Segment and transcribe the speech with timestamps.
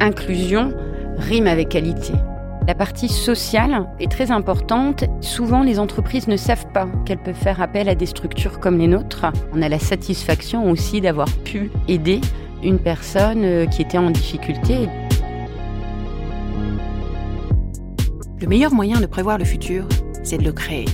[0.00, 0.72] inclusion
[1.16, 2.12] rime avec qualité.
[2.66, 5.04] La partie sociale est très importante.
[5.20, 8.86] Souvent, les entreprises ne savent pas qu'elles peuvent faire appel à des structures comme les
[8.86, 9.26] nôtres.
[9.52, 12.22] On a la satisfaction aussi d'avoir pu aider
[12.62, 14.88] une personne euh, qui était en difficulté.
[18.40, 19.86] Le meilleur moyen de prévoir le futur,
[20.22, 20.86] c'est de le créer.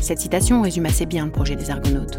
[0.00, 2.18] Cette citation résume assez bien le projet des Argonautes.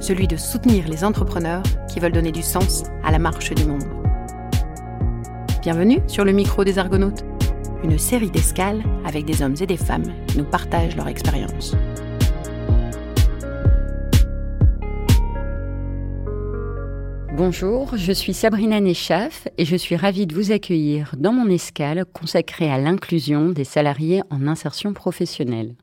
[0.00, 4.05] Celui de soutenir les entrepreneurs qui veulent donner du sens à la marche du monde.
[5.66, 7.24] Bienvenue sur le micro des Argonautes,
[7.82, 11.74] une série d'escales avec des hommes et des femmes qui nous partagent leur expérience.
[17.32, 22.04] Bonjour, je suis Sabrina Nechaf et je suis ravie de vous accueillir dans mon escale
[22.04, 25.74] consacrée à l'inclusion des salariés en insertion professionnelle.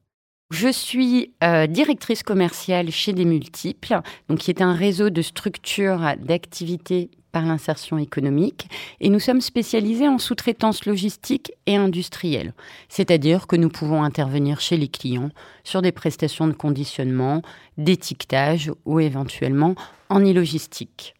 [0.49, 6.13] Je suis euh, directrice commerciale chez Des Multiples, donc qui est un réseau de structures
[6.21, 8.69] d'activités par l'insertion économique
[9.01, 12.53] et nous sommes spécialisés en sous-traitance logistique et industrielle,
[12.88, 15.31] c'est-à-dire que nous pouvons intervenir chez les clients
[15.66, 17.41] sur des prestations de conditionnement,
[17.77, 19.75] d'étiquetage ou éventuellement
[20.09, 21.16] en e-logistique.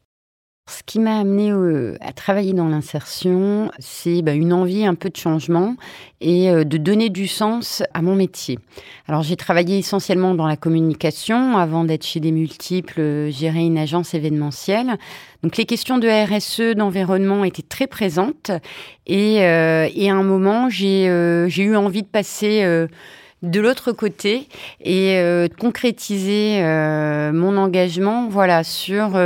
[0.66, 1.52] Ce qui m'a amené
[2.00, 5.76] à travailler dans l'insertion, c'est bah, une envie un peu de changement
[6.22, 8.60] et euh, de donner du sens à mon métier.
[9.10, 13.78] Alors j'ai travaillé essentiellement dans la communication avant d'être chez des multiples, euh, gérer une
[13.78, 14.96] agence événementielle.
[15.44, 18.52] Donc les questions de RSE, d'environnement étaient très présentes
[19.06, 22.64] et, euh, et à un moment j'ai eu envie de passer
[23.42, 24.48] de l'autre côté
[24.80, 26.62] et de concrétiser
[27.34, 29.18] mon engagement voilà sur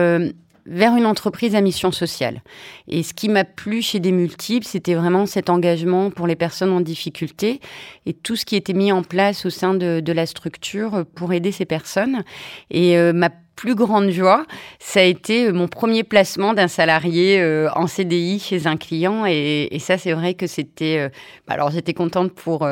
[0.68, 2.42] vers une entreprise à mission sociale.
[2.88, 6.72] Et ce qui m'a plu chez des multiples, c'était vraiment cet engagement pour les personnes
[6.72, 7.62] en difficulté
[8.06, 11.52] et tout ce qui était mis en place au sein de, la structure pour aider
[11.52, 12.24] ces personnes.
[12.72, 14.46] Et euh, ma plus grande joie,
[14.80, 19.26] ça a été euh, mon premier placement d'un salarié euh, en CDI chez un client.
[19.26, 21.10] Et, ça, c'est vrai que c'était...
[21.48, 22.68] alors, j'étais contente pour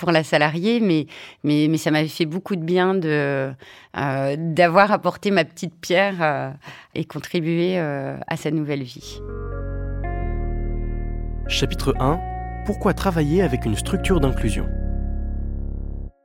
[0.00, 1.06] pour la salariée, mais,
[1.44, 3.52] mais, ça m'avait fait beaucoup de bien euh,
[3.94, 6.50] d'avoir apporté ma petite pierre euh,
[6.94, 9.20] et contribué euh, à sa nouvelle vie.
[11.48, 12.18] Chapitre 1
[12.64, 14.66] Pourquoi travailler avec une structure d'inclusion?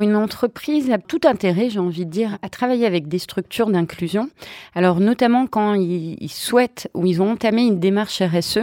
[0.02, 4.30] Une entreprise a tout intérêt, j'ai envie de dire, à travailler avec des structures d'inclusion.
[4.74, 8.60] Alors notamment quand ils, souhaitent ou ils ont entamé une démarche RSE,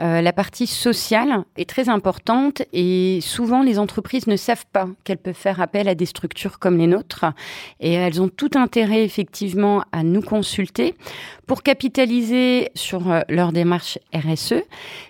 [0.00, 5.18] euh, la partie sociale est très importante et souvent les entreprises ne savent pas qu'elles
[5.18, 7.24] peuvent faire appel à des structures comme les nôtres
[7.80, 10.94] et elles ont tout intérêt effectivement à nous consulter
[11.46, 14.62] pour capitaliser sur euh, leur démarche RSE,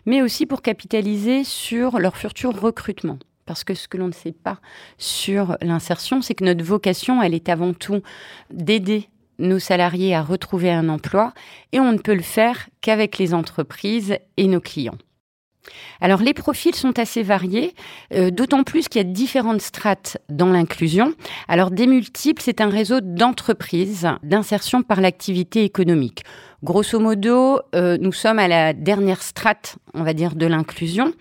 [0.06, 3.19] mais aussi pour capitaliser sur leur futur recrutement.
[3.50, 4.61] Parce que ce que l'on ne sait pas
[4.97, 8.00] sur l'insertion, c'est que notre vocation, elle est avant tout
[8.53, 9.09] d'aider
[9.41, 11.34] nos salariés à retrouver un emploi
[11.72, 14.99] et on ne peut le faire qu'avec les entreprises et nos clients.
[16.00, 17.75] Alors les profils sont assez variés,
[18.15, 21.15] euh, d'autant plus qu'il y a différentes strates dans l'inclusion.
[21.48, 26.25] Alors des multiples, c'est un réseau d'entreprises d'insertion par l'activité économique.
[26.62, 31.12] Grosso modo, euh, nous sommes à la dernière strate, on va dire, de l'inclusion.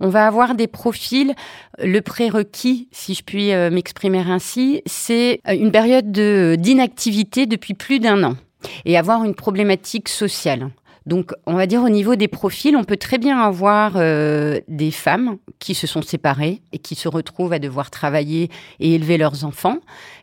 [0.00, 1.34] On va avoir des profils,
[1.78, 8.22] le prérequis, si je puis euh, m'exprimer ainsi, c'est une période d'inactivité depuis plus d'un
[8.22, 8.36] an
[8.84, 10.70] et avoir une problématique sociale.
[11.06, 14.90] Donc, on va dire au niveau des profils, on peut très bien avoir euh, des
[14.90, 19.44] femmes qui se sont séparées et qui se retrouvent à devoir travailler et élever leurs
[19.44, 19.78] enfants,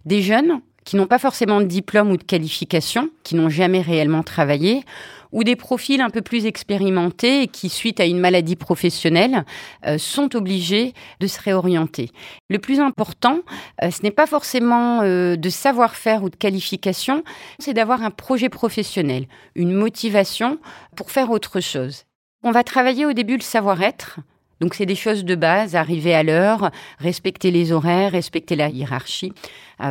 [0.05, 4.23] des jeunes qui n'ont pas forcément de diplôme ou de qualification, qui n'ont jamais réellement
[4.23, 4.83] travaillé,
[5.31, 9.45] ou des profils un peu plus expérimentés et qui, suite à une maladie professionnelle,
[9.85, 12.09] euh, sont obligés de se réorienter.
[12.49, 13.41] Le plus important,
[13.83, 17.23] euh, ce n'est pas forcément euh, de savoir-faire ou de qualification,
[17.59, 20.57] c'est d'avoir un projet professionnel, une motivation
[20.95, 22.05] pour faire autre chose.
[22.41, 24.21] On va travailler au début le savoir-être,
[24.59, 29.33] donc c'est des choses de base, arriver à l'heure, respecter les horaires, respecter la hiérarchie,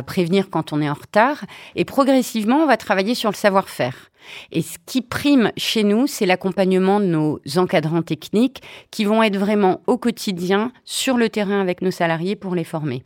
[0.05, 1.43] prévenir quand on est en retard.
[1.75, 4.09] Et progressivement, on va travailler sur le savoir-faire.
[4.51, 8.61] Et ce qui prime chez nous, c'est l'accompagnement de nos encadrants techniques
[8.91, 13.03] qui vont être vraiment au quotidien sur le terrain avec nos salariés pour les former.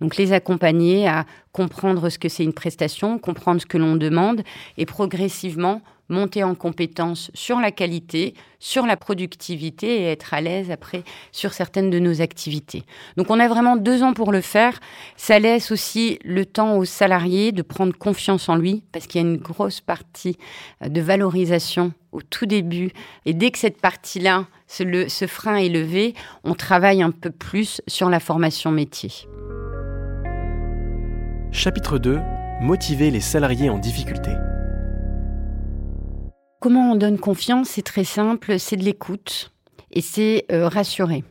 [0.00, 4.42] Donc les accompagner à comprendre ce que c'est une prestation, comprendre ce que l'on demande
[4.78, 10.70] et progressivement monter en compétence sur la qualité, sur la productivité et être à l'aise
[10.70, 11.02] après
[11.32, 12.84] sur certaines de nos activités.
[13.16, 14.78] Donc on a vraiment deux ans pour le faire.
[15.16, 19.24] Ça laisse aussi le temps aux salariés de prendre confiance en lui parce qu'il y
[19.24, 20.36] a une grosse partie
[20.82, 22.90] euh, de valorisation au tout début.
[23.24, 26.14] Et dès que cette partie-là, ce, ce frein est levé,
[26.44, 29.10] on travaille un peu plus sur la formation métier.
[31.52, 32.18] Chapitre 2
[32.60, 34.32] Motiver les salariés en difficulté.
[36.60, 39.50] Comment on donne confiance C'est très simple, c'est de l'écoute
[39.92, 41.24] et c'est euh, rassurer.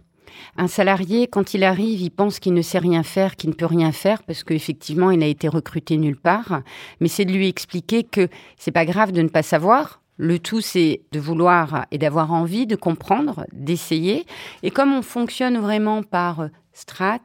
[0.58, 3.68] Un salarié, quand il arrive, il pense qu'il ne sait rien faire, qu'il ne peut
[3.68, 6.64] rien faire parce qu'effectivement, il a été recruté nulle part.
[7.00, 8.28] Mais c'est de lui expliquer que
[8.58, 10.02] c'est pas grave de ne pas savoir.
[10.18, 14.26] Le tout, c'est de vouloir et d'avoir envie de comprendre, d'essayer.
[14.64, 17.20] Et comme on fonctionne vraiment par strat,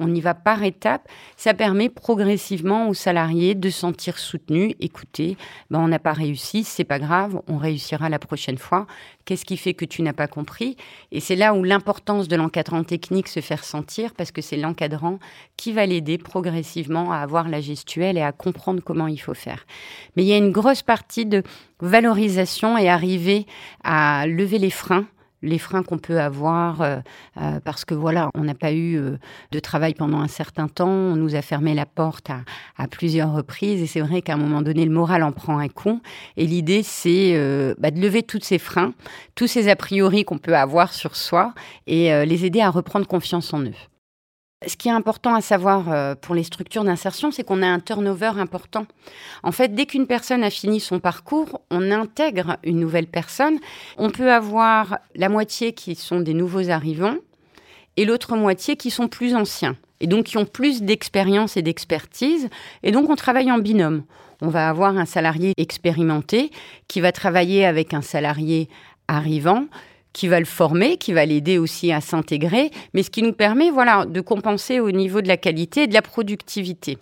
[0.00, 5.36] on y va par étapes, ça permet progressivement aux salariés de se sentir soutenus, écoutés.
[5.70, 8.86] Ben, on n'a pas réussi, c'est pas grave, on réussira la prochaine fois.
[9.24, 10.76] Qu'est-ce qui fait que tu n'as pas compris?
[11.12, 15.18] Et c'est là où l'importance de l'encadrant technique se fait ressentir, parce que c'est l'encadrant
[15.56, 19.66] qui va l'aider progressivement à avoir la gestuelle et à comprendre comment il faut faire.
[20.16, 21.42] Mais il y a une grosse partie de
[21.80, 23.46] valorisation et arriver
[23.84, 25.06] à lever les freins
[25.42, 26.98] les freins qu'on peut avoir euh,
[27.40, 29.18] euh, parce que voilà, on n'a pas eu euh,
[29.52, 33.82] de travail pendant un certain temps, on nous a fermé la porte à, plusieurs reprises.
[33.82, 36.00] Et c'est vrai qu'à un moment donné, le moral en prend un coup.
[36.36, 37.34] Et l'idée c'est
[37.78, 38.92] bah, de lever tous ces freins,
[39.34, 41.54] tous ces a priori qu'on peut avoir sur soi
[41.86, 43.74] et les aider à reprendre confiance en eux.
[44.66, 47.80] Ce qui est important à savoir euh, pour les structures d'insertion, c'est qu'on a un
[47.80, 48.86] turnover important.
[49.42, 53.58] En fait, dès qu'une personne a fini son parcours, on intègre une nouvelle personne.
[53.96, 57.16] On peut avoir la moitié qui sont des nouveaux arrivants
[57.96, 62.50] et l'autre moitié qui sont plus anciens et donc qui ont plus d'expérience et d'expertise.
[62.82, 64.04] Et donc, on travaille en binôme.
[64.42, 66.50] On va avoir un salarié expérimenté
[66.86, 68.68] qui va travailler avec un salarié
[69.08, 69.64] arrivant
[70.12, 73.70] qui va le former, qui va l'aider aussi à s'intégrer, mais ce qui nous permet
[73.70, 76.98] voilà, de compenser au niveau de la qualité et de la productivité.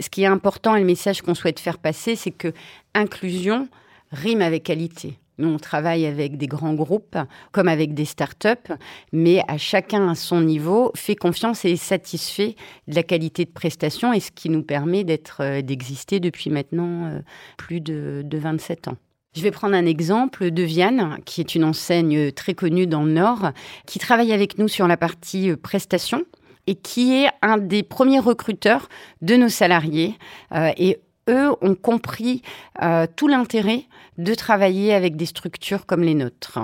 [0.00, 2.52] Ce qui est important et le message qu'on souhaite faire passer, c'est que
[2.94, 3.68] inclusion
[4.12, 5.18] rime avec qualité.
[5.40, 7.16] Nous, on travaille avec des grands groupes,
[7.50, 8.68] comme avec des start-up,
[9.12, 12.56] mais à chacun à son niveau, fait confiance et est satisfait
[12.88, 17.06] de la qualité de prestation et ce qui nous permet d'être, euh, d'exister depuis maintenant
[17.06, 17.20] euh,
[17.56, 18.96] plus de, de 27 ans.
[19.32, 23.12] Je vais prendre un exemple de Viane, qui est une enseigne très connue dans le
[23.12, 23.52] Nord,
[23.86, 26.24] qui travaille avec nous sur la partie euh, prestation
[26.66, 28.88] et qui est un des premiers recruteurs
[29.22, 30.16] de nos salariés.
[30.52, 30.98] Euh, et
[31.28, 32.42] eux ont compris
[32.82, 33.84] euh, tout l'intérêt
[34.18, 36.58] de travailler avec des structures comme les nôtres.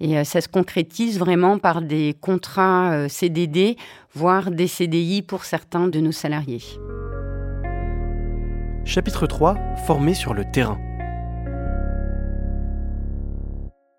[0.00, 3.76] Et ça se concrétise vraiment par des contrats CDD,
[4.12, 6.64] voire des CDI pour certains de nos salariés.
[8.84, 9.56] Chapitre 3
[9.86, 10.80] Former sur le terrain.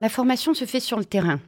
[0.04, 1.40] La formation se fait sur le terrain.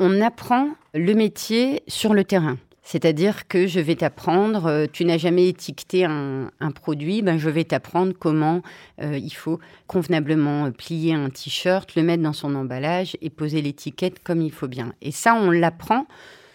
[0.00, 2.58] On apprend le métier sur le terrain.
[2.82, 7.62] C'est-à-dire que je vais t'apprendre, euh, tu n'as jamais étiqueté un, produit, ben je vais
[7.62, 8.62] t'apprendre comment
[9.00, 14.20] euh, il faut convenablement plier un t-shirt, le mettre dans son emballage et poser l'étiquette
[14.24, 14.92] comme il faut bien.
[15.02, 16.08] Et ça, on l'apprend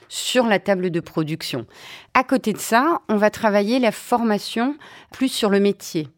[0.10, 1.66] sur la table de production.
[2.14, 4.76] À côté de ça, on va travailler la formation
[5.14, 6.10] plus sur le métier.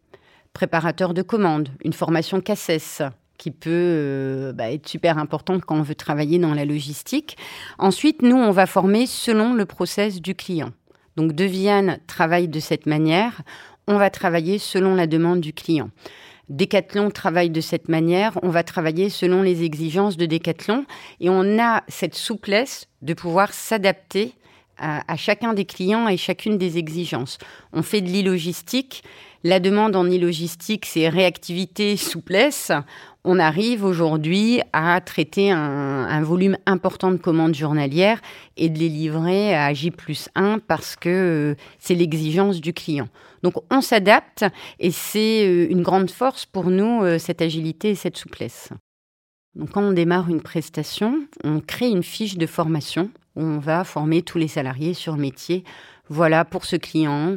[0.54, 3.04] Préparateur de commandes, une formation CACES,
[3.38, 7.38] qui peut euh, bah, être super importante quand on veut travailler dans la logistique.
[7.78, 10.72] Ensuite, nous, on va former selon le process du client.
[11.16, 13.42] Donc, Deviane travaille de cette manière.
[13.88, 15.90] On va travailler selon la demande du client.
[16.50, 20.86] Decathlon travaille de cette manière, on va travailler selon les exigences de Decathlon
[21.20, 24.34] et on a cette souplesse de pouvoir s'adapter
[24.78, 27.38] à, à, chacun des clients et chacune des exigences.
[27.74, 29.04] On fait de l'e-logistique.
[29.44, 32.72] La demande en e-logistique, c'est réactivité, souplesse
[33.30, 38.22] on arrive aujourd'hui à traiter un, volume important de commandes journalières
[38.56, 43.10] et de les livrer à J plus 1 parce que euh, c'est l'exigence du client.
[43.44, 44.46] Donc on s'adapte
[44.80, 48.70] et c'est euh, une grande force pour nous, euh, cette agilité et cette souplesse.
[49.56, 53.84] Donc quand on démarre une prestation, on crée une fiche de formation où on va
[53.84, 55.66] former tous les salariés sur le métier.
[56.08, 57.36] Voilà pour ce client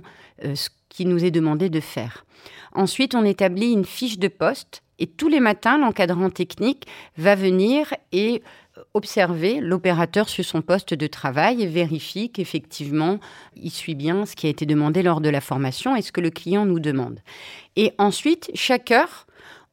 [0.91, 2.27] qui nous est demandé de faire.
[2.75, 7.95] Ensuite, on établit une fiche de poste et tous les matins, l'encadrant technique va venir
[8.13, 8.43] et
[8.95, 13.19] observer l'opérateur sur son poste de travail et vérifie qu'effectivement,
[13.57, 16.21] il suit bien ce qui a été demandé lors de la formation et ce que
[16.21, 17.21] le client nous demande.
[17.77, 19.27] Et ensuite, chaque heure,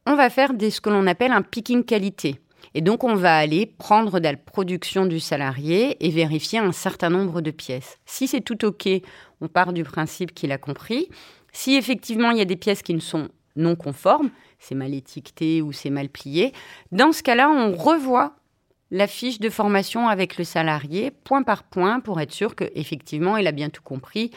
[0.06, 2.40] on va faire des, ce que l'on appelle un picking qualité.
[2.74, 7.10] Et donc, on va aller prendre de la production du salarié et vérifier un certain
[7.10, 7.98] nombre de pièces.
[8.06, 8.88] Si c'est tout OK,
[9.40, 11.08] on part du principe qu'il a compris.
[11.52, 15.62] Si effectivement il y a des pièces qui ne sont non conformes, c'est mal étiqueté
[15.62, 16.52] ou c'est mal plié.
[16.92, 18.34] Dans ce cas-là, on revoit
[18.90, 23.46] la fiche de formation avec le salarié, point par point, pour être sûr qu'effectivement, il
[23.46, 24.30] a bien tout compris,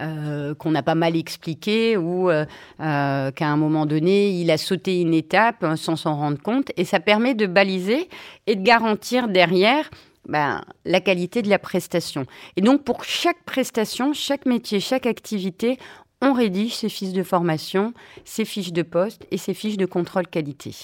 [0.00, 2.44] euh, qu'on n'a pas mal expliqué ou euh,
[2.80, 6.70] euh, qu'à un moment donné, il a sauté une étape sans s'en rendre compte.
[6.76, 8.08] Et ça permet de baliser
[8.46, 9.90] et de garantir derrière
[10.28, 12.26] ben, la qualité de la prestation.
[12.56, 15.78] Et donc, pour chaque prestation, chaque métier, chaque activité,
[16.22, 17.92] on rédige ses fiches de formation,
[18.24, 20.74] ses fiches de poste et ses fiches de contrôle qualité.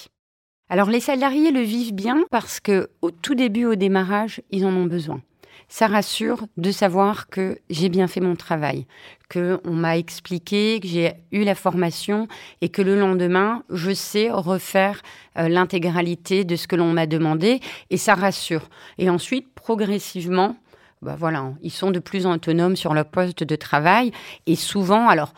[0.73, 4.73] Alors les salariés le vivent bien parce que au tout début, au démarrage, ils en
[4.73, 5.21] ont besoin
[5.69, 8.85] ça rassure de savoir que j'ai bien fait mon travail,
[9.27, 12.27] que on m'a expliqué, que j'ai eu la formation
[12.61, 15.01] et que le lendemain, je sais refaire
[15.37, 18.69] euh, l'intégralité de ce que l'on m'a demandé et ça rassure.
[18.99, 20.57] Et ensuite, progressivement,
[21.01, 24.11] bah voilà, ils sont de plus en autonomes sur leur poste de travail
[24.45, 25.33] et souvent, alors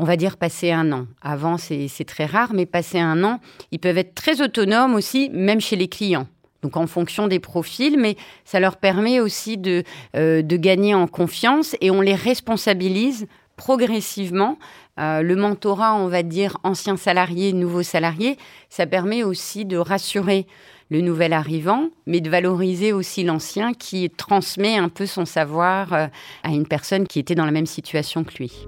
[0.00, 1.06] on va dire passer un an.
[1.20, 3.38] Avant, c'est très rare, mais passer un an,
[3.70, 6.26] ils peuvent être très autonomes aussi, même chez les clients
[6.62, 9.82] donc en fonction des profils, mais ça leur permet aussi de,
[10.14, 13.26] euh, gagner en confiance et on les responsabilise
[13.56, 14.58] progressivement.
[14.98, 18.36] Euh, le mentorat, on va dire ancien salarié, nouveau salarié,
[18.68, 20.46] ça permet aussi de rassurer
[20.90, 26.08] le nouvel arrivant, mais de valoriser aussi l'ancien qui transmet un peu son savoir euh,
[26.42, 28.66] à une personne qui était dans la même situation que lui.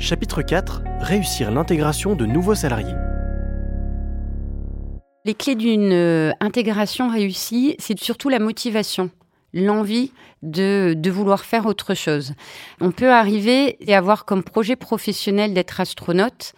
[0.00, 2.94] Chapitre 4 Réussir l'intégration de nouveaux salariés.
[5.26, 9.10] Les clés d'une euh, intégration réussie, c'est surtout la motivation
[9.52, 12.32] l'envie de, de, vouloir faire autre chose.
[12.80, 16.54] On peut arriver et avoir comme projet professionnel d'être astronaute.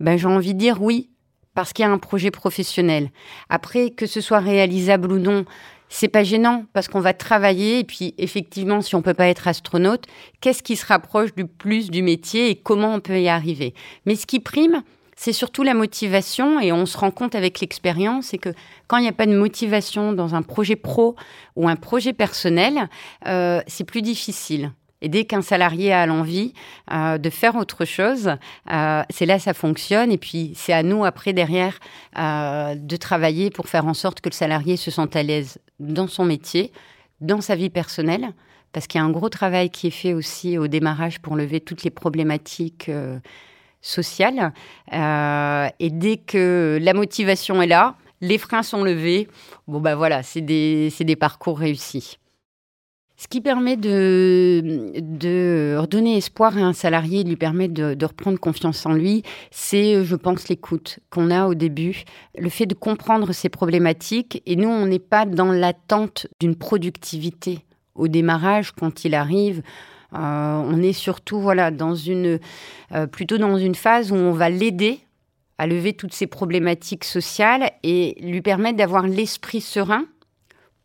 [0.00, 1.10] Ben, j'ai envie de dire oui,
[1.54, 3.10] parce qu'il y a un projet professionnel.
[3.50, 5.44] Après, que ce soit réalisable ou non,
[5.90, 9.46] c'est pas gênant parce qu'on va travailler et puis effectivement, si on peut pas être
[9.48, 10.04] astronaute,
[10.40, 13.74] qu'est-ce qui se rapproche du plus du métier et comment on peut y arriver?
[14.06, 14.82] Mais ce qui prime,
[15.16, 18.54] c'est surtout la motivation et on se rend compte avec l'expérience, c'est que
[18.86, 21.16] quand il n'y a pas de motivation dans un projet pro
[21.56, 22.88] ou un projet personnel,
[23.26, 24.72] euh, c'est plus difficile.
[25.02, 26.52] Et dès qu'un salarié a l'envie
[26.92, 28.36] euh, de faire autre chose,
[28.70, 30.12] euh, c'est là ça fonctionne.
[30.12, 31.78] Et puis c'est à nous après derrière
[32.16, 36.24] de travailler pour faire en sorte que le salarié se sente à l'aise dans son
[36.24, 36.72] métier,
[37.20, 38.32] dans sa vie personnelle,
[38.72, 41.60] parce qu'il y a un gros travail qui est fait aussi au démarrage pour lever
[41.60, 42.90] toutes les problématiques
[43.80, 44.52] sociale.
[44.92, 49.28] Euh, et dès que la motivation est là, les freins sont levés.
[49.66, 52.18] Bon, ben voilà, c'est des, parcours réussis.
[53.20, 58.94] Ce qui permet de, redonner espoir à un salarié, lui permettre de, reprendre confiance en
[58.94, 62.04] lui, c'est, je pense, l'écoute qu'on a au début,
[62.38, 64.42] le fait de comprendre ses problématiques.
[64.46, 67.58] Et nous, on n'est pas dans l'attente d'une productivité
[67.94, 69.60] au démarrage quand il arrive.
[70.14, 72.40] Euh, on est surtout voilà dans une
[72.92, 74.98] euh, plutôt dans une phase où on va l'aider
[75.58, 80.06] à lever toutes ces problématiques sociales et lui permettre d'avoir l'esprit serein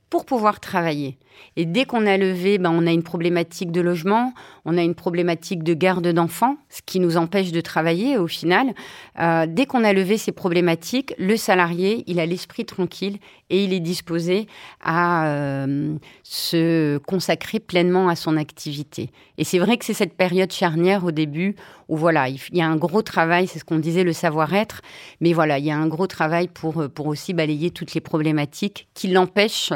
[0.09, 1.17] pour pouvoir travailler.
[1.55, 4.33] Et dès qu'on a levé, ben, on a une problématique de logement,
[4.65, 8.73] on a une problématique de garde d'enfants, ce qui nous empêche de travailler au final.
[9.19, 13.19] Euh, dès qu'on a levé ces problématiques, le salarié, il a l'esprit tranquille
[13.51, 14.47] et il est disposé
[14.83, 19.11] à euh, se consacrer pleinement à son activité.
[19.37, 21.55] Et c'est vrai que c'est cette période charnière au début
[21.87, 24.81] où voilà, il y a un gros travail, c'est ce qu'on disait, le savoir-être,
[25.21, 28.87] mais voilà, il y a un gros travail pour, pour aussi balayer toutes les problématiques
[28.95, 29.73] qui l'empêchent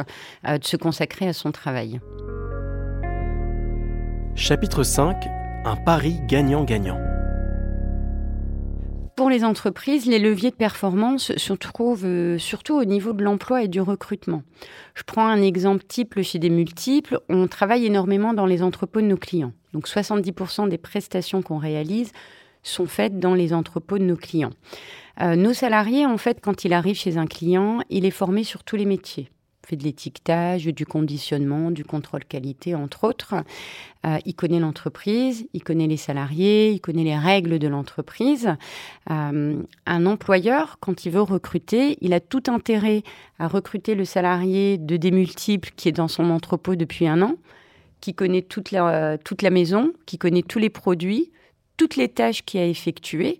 [0.48, 2.00] euh, de se consacrer à son travail.
[4.39, 5.27] Chapitre 5
[5.65, 6.98] Un pari gagnant-gagnant.
[9.17, 13.63] Pour les entreprises, les leviers de performance se trouvent euh, surtout au niveau de l'emploi
[13.63, 14.43] et du recrutement.
[14.96, 17.19] Je prends un exemple type chez des multiples.
[17.27, 19.51] On travaille énormément dans les entrepôts de nos clients.
[19.74, 22.13] Donc 70% des prestations qu'on réalise
[22.63, 24.53] sont faites dans les entrepôts de nos clients.
[25.22, 28.63] Euh, nos salariés, en fait, quand il arrive chez un client, il est formé sur
[28.63, 29.29] tous les métiers
[29.69, 33.35] fait de l'étiquetage, du conditionnement, du contrôle qualité, entre autres.
[34.05, 38.55] Euh, il connaît l'entreprise, il connaît les salariés, il connaît les règles de l'entreprise.
[39.11, 43.03] Euh, un employeur, quand il veut recruter, il a tout intérêt
[43.38, 47.35] à recruter le salarié de des multiples qui est dans son entrepôt depuis un an,
[48.01, 51.31] qui connaît toute la, toute la maison, qui connaît tous les produits,
[51.77, 53.39] toutes les tâches qu'il a effectuées.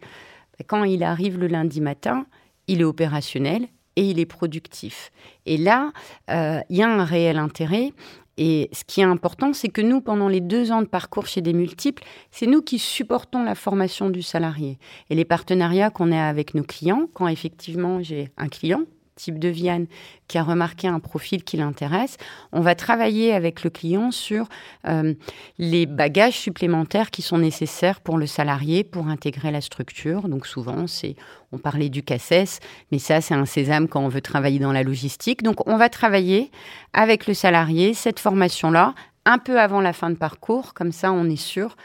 [0.68, 2.26] Quand il arrive le lundi matin,
[2.68, 3.68] il est opérationnel,
[4.00, 5.12] et il est productif.
[5.46, 5.92] Et là,
[6.32, 7.92] euh, il y a un réel intérêt.
[8.38, 11.42] Et ce qui est important, c'est que nous, pendant les deux ans de parcours chez
[11.42, 12.02] des multiples,
[12.32, 14.80] c'est nous qui supportons la formation du salarié.
[15.10, 18.84] Et les partenariats qu'on a avec nos clients, quand effectivement j'ai un client
[19.20, 19.86] type de Viane
[20.28, 22.18] qui a remarqué un profil qui l'intéresse,
[22.52, 24.48] on va travailler avec le client sur
[24.88, 25.14] euh,
[25.58, 30.30] les bagages supplémentaires qui sont nécessaires pour le salarié pour intégrer la structure.
[30.30, 31.16] Donc souvent, c'est
[31.52, 32.60] on parlait du CACES,
[32.92, 35.42] mais ça, c'est un sésame quand on veut travailler dans la logistique.
[35.42, 36.52] Donc, on va travailler
[36.94, 38.94] avec le salarié cette formation-là
[39.30, 41.78] un peu avant la fin de parcours, comme ça on est sûr,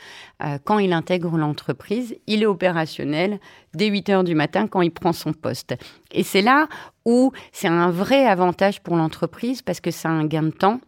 [0.43, 3.39] euh, quand il intègre l'entreprise, il est opérationnel
[3.75, 5.75] dès 8 heures du matin quand il prend son poste.
[6.11, 6.69] Et c'est là
[7.05, 10.81] où c'est un vrai avantage pour l'entreprise parce que c'est un gain de temps,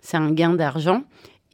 [0.00, 1.02] c'est un gain d'argent.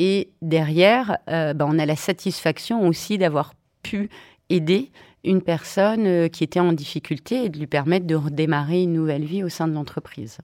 [0.00, 4.10] Et derrière, euh, ben, on a la satisfaction aussi d'avoir pu
[4.50, 4.90] aider
[5.22, 9.44] une personne qui était en difficulté et de lui permettre de redémarrer une nouvelle vie
[9.44, 10.38] au sein de l'entreprise.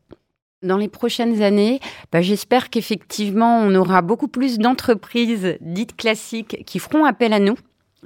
[0.65, 1.79] Dans les prochaines années,
[2.11, 7.57] bah, j'espère qu'effectivement, on aura beaucoup plus d'entreprises dites classiques qui feront appel à nous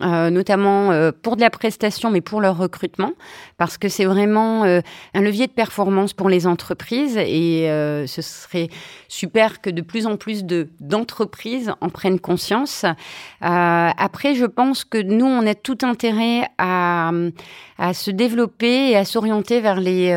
[0.00, 3.12] euh, notamment euh, pour de la prestation, mais pour leur recrutement,
[3.56, 4.80] parce que c'est vraiment euh,
[5.12, 7.66] un levier de performance pour les entreprises et
[8.06, 8.68] ce serait
[9.08, 12.84] super que de plus en plus de d'entreprises en prennent conscience.
[13.40, 17.10] après, je pense que nous, on a tout intérêt à,
[17.78, 20.12] à se développer et à s'orienter vers les,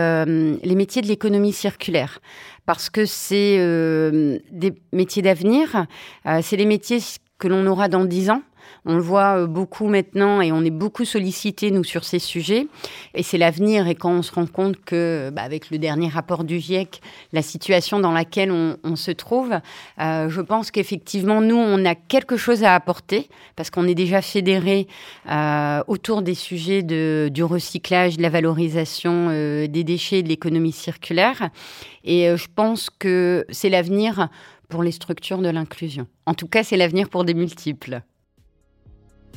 [0.63, 2.19] les métiers de l'économie circulaire
[2.65, 3.57] parce que c'est
[4.51, 5.88] des métiers d'avenir,
[6.41, 7.00] c'est les métiers
[7.39, 8.43] que l'on aura dans dix ans.
[8.85, 12.67] On le voit euh, beaucoup maintenant et on est beaucoup sollicité, nous, sur ces sujets.
[13.13, 13.88] Et c'est l'avenir.
[13.88, 17.00] Et quand on se rend compte que, bah, avec le dernier rapport du GIEC,
[17.31, 19.53] la situation dans laquelle on, se trouve,
[20.00, 24.21] euh, je pense qu'effectivement, nous, on a quelque chose à apporter parce qu'on est déjà
[24.21, 24.88] fédéré
[25.29, 30.71] euh, autour des sujets de, du recyclage, de la valorisation des déchets et de l'économie
[30.71, 31.50] circulaire.
[32.03, 34.29] Et je pense que c'est l'avenir
[34.69, 36.07] pour les structures de l'inclusion.
[36.25, 38.01] En tout cas, c'est l'avenir pour des multiples.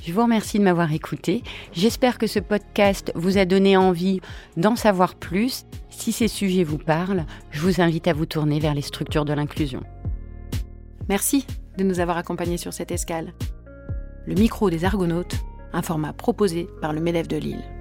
[0.07, 1.43] Je vous remercie de m'avoir écouté.
[1.73, 4.21] J'espère que ce podcast vous a donné envie
[4.59, 5.65] d'en savoir plus.
[5.89, 9.33] Si ces sujets vous parlent, je vous invite à vous tourner vers les structures de
[9.33, 9.83] l'inclusion.
[11.09, 11.47] Merci
[11.79, 13.33] de nous avoir accompagnés sur cette escale.
[14.27, 15.37] Le micro des Argonautes,
[15.73, 17.74] un format proposé par le MEDEF de Lille.